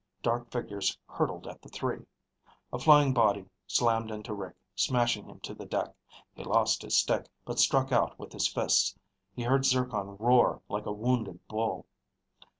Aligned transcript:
Dark 0.23 0.49
figures 0.49 0.97
hurtled 1.05 1.45
at 1.45 1.61
the 1.61 1.69
three. 1.69 2.07
A 2.73 2.79
flying 2.79 3.13
body 3.13 3.45
slammed 3.67 4.09
into 4.09 4.33
Rick, 4.33 4.55
smashing 4.75 5.25
him 5.29 5.39
to 5.41 5.53
the 5.53 5.67
deck. 5.67 5.93
He 6.33 6.43
lost 6.43 6.81
his 6.81 6.97
stick, 6.97 7.29
but 7.45 7.59
struck 7.59 7.91
out 7.91 8.17
with 8.17 8.33
his 8.33 8.47
fists. 8.47 8.95
He 9.35 9.43
heard 9.43 9.63
Zircon 9.63 10.17
roar 10.17 10.63
like 10.69 10.87
a 10.87 10.91
wounded 10.91 11.47
bull. 11.47 11.85